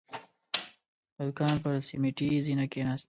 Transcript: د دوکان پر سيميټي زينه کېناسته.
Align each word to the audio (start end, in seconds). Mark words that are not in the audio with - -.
د 1.15 1.17
دوکان 1.27 1.55
پر 1.63 1.73
سيميټي 1.87 2.27
زينه 2.45 2.65
کېناسته. 2.71 2.99